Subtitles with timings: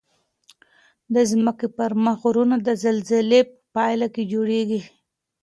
[1.13, 4.81] د ځمکې پر مخ غرونه د زلزلې په پایله کې جوړیږي.